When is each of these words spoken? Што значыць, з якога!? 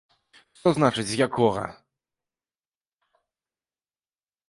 Што 0.59 0.67
значыць, 0.77 1.05
з 1.11 1.19
якога!? 1.27 1.65